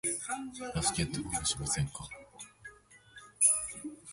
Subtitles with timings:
[0.73, 2.09] バスケットボールしませんか？